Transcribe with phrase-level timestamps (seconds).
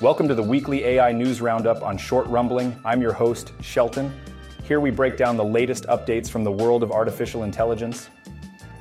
[0.00, 2.74] Welcome to the weekly AI news roundup on Short Rumbling.
[2.86, 4.10] I'm your host, Shelton.
[4.64, 8.08] Here we break down the latest updates from the world of artificial intelligence.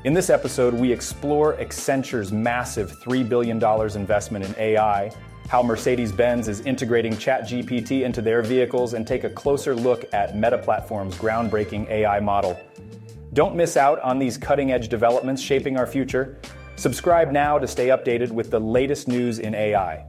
[0.06, 3.62] In this episode, we explore Accenture's massive $3 billion
[3.98, 5.12] investment in AI,
[5.50, 10.38] how Mercedes Benz is integrating ChatGPT into their vehicles, and take a closer look at
[10.38, 12.58] Meta Platform's groundbreaking AI model.
[13.34, 16.40] Don't miss out on these cutting edge developments shaping our future.
[16.78, 20.08] Subscribe now to stay updated with the latest news in AI.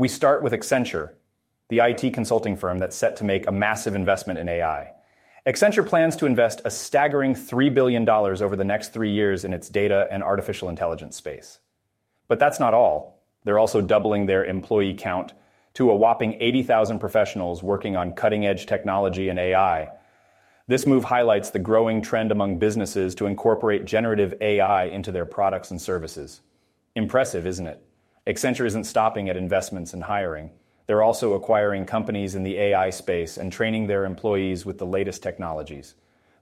[0.00, 1.10] We start with Accenture,
[1.68, 4.92] the IT consulting firm that's set to make a massive investment in AI.
[5.46, 9.68] Accenture plans to invest a staggering $3 billion over the next three years in its
[9.68, 11.58] data and artificial intelligence space.
[12.28, 13.22] But that's not all.
[13.44, 15.34] They're also doubling their employee count
[15.74, 19.90] to a whopping 80,000 professionals working on cutting edge technology and AI.
[20.66, 25.70] This move highlights the growing trend among businesses to incorporate generative AI into their products
[25.70, 26.40] and services.
[26.96, 27.84] Impressive, isn't it?
[28.26, 30.50] Accenture isn't stopping at investments and hiring.
[30.86, 35.22] They're also acquiring companies in the AI space and training their employees with the latest
[35.22, 35.94] technologies.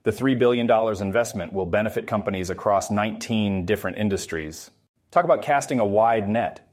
[0.03, 0.69] The $3 billion
[1.01, 4.71] investment will benefit companies across 19 different industries.
[5.11, 6.67] Talk about casting a wide net.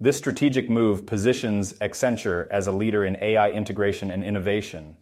[0.00, 4.96] This strategic move positions Accenture as a leader in AI integration and innovation.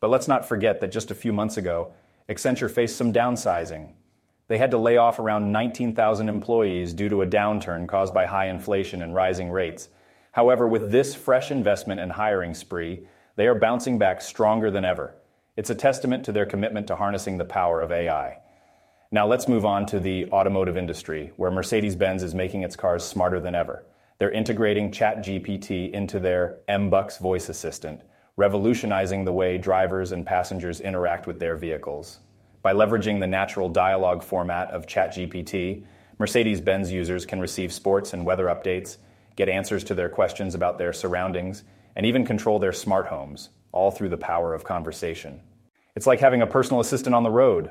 [0.00, 1.92] But let's not forget that just a few months ago,
[2.28, 3.92] Accenture faced some downsizing.
[4.48, 8.46] They had to lay off around 19,000 employees due to a downturn caused by high
[8.46, 9.88] inflation and rising rates.
[10.32, 15.16] However, with this fresh investment and hiring spree, they are bouncing back stronger than ever.
[15.56, 18.38] It's a testament to their commitment to harnessing the power of AI.
[19.10, 23.04] Now let's move on to the automotive industry, where Mercedes Benz is making its cars
[23.04, 23.84] smarter than ever.
[24.18, 28.02] They're integrating ChatGPT into their MBUX voice assistant,
[28.36, 32.18] revolutionizing the way drivers and passengers interact with their vehicles.
[32.66, 35.84] By leveraging the natural dialogue format of ChatGPT,
[36.18, 38.96] Mercedes Benz users can receive sports and weather updates,
[39.36, 41.62] get answers to their questions about their surroundings,
[41.94, 45.42] and even control their smart homes, all through the power of conversation.
[45.94, 47.70] It's like having a personal assistant on the road.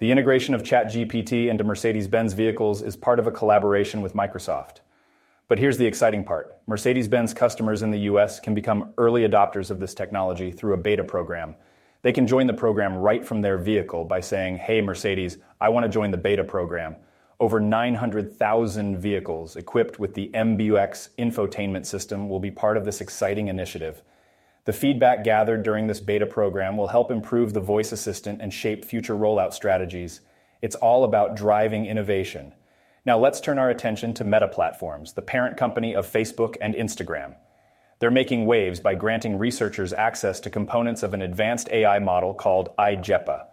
[0.00, 4.80] The integration of ChatGPT into Mercedes Benz vehicles is part of a collaboration with Microsoft.
[5.48, 9.70] But here's the exciting part Mercedes Benz customers in the US can become early adopters
[9.70, 11.54] of this technology through a beta program
[12.02, 15.84] they can join the program right from their vehicle by saying, Hey, Mercedes, I want
[15.84, 16.96] to join the beta program.
[17.38, 23.48] Over 900,000 vehicles equipped with the MBUX infotainment system will be part of this exciting
[23.48, 24.02] initiative.
[24.66, 28.84] The feedback gathered during this beta program will help improve the voice assistant and shape
[28.84, 30.20] future rollout strategies.
[30.60, 32.52] It's all about driving innovation.
[33.06, 37.36] Now let's turn our attention to Meta Platforms, the parent company of Facebook and Instagram.
[38.00, 42.74] They're making waves by granting researchers access to components of an advanced AI model called
[42.78, 43.44] iJEPA.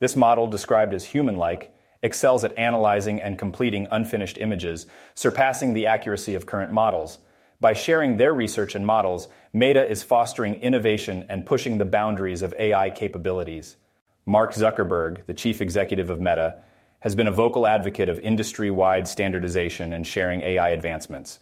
[0.00, 5.86] This model, described as human like, excels at analyzing and completing unfinished images, surpassing the
[5.86, 7.18] accuracy of current models.
[7.60, 12.54] By sharing their research and models, Meta is fostering innovation and pushing the boundaries of
[12.58, 13.76] AI capabilities.
[14.26, 16.56] Mark Zuckerberg, the chief executive of Meta,
[17.00, 21.38] has been a vocal advocate of industry wide standardization and sharing AI advancements.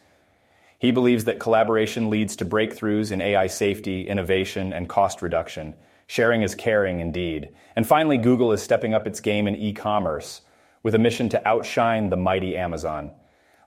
[0.84, 5.72] He believes that collaboration leads to breakthroughs in AI safety, innovation, and cost reduction.
[6.09, 7.49] Sharing is caring indeed.
[7.75, 10.43] And finally, Google is stepping up its game in e commerce
[10.83, 13.12] with a mission to outshine the mighty Amazon.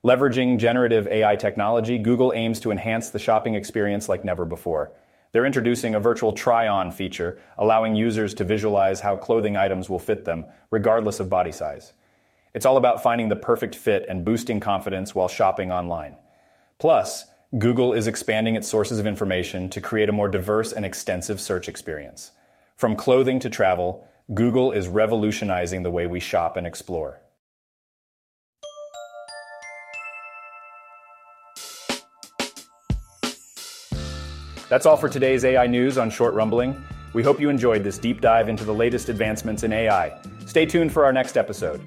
[0.04, 4.92] Leveraging generative AI technology, Google aims to enhance the shopping experience like never before.
[5.32, 9.98] They're introducing a virtual try on feature, allowing users to visualize how clothing items will
[9.98, 11.94] fit them, regardless of body size.
[12.54, 16.16] It's all about finding the perfect fit and boosting confidence while shopping online.
[16.80, 17.26] Plus,
[17.58, 21.68] Google is expanding its sources of information to create a more diverse and extensive search
[21.68, 22.32] experience.
[22.76, 27.20] From clothing to travel, Google is revolutionizing the way we shop and explore.
[34.70, 36.84] That's all for today's AI news on Short Rumbling.
[37.14, 40.16] We hope you enjoyed this deep dive into the latest advancements in AI.
[40.46, 41.82] Stay tuned for our next episode.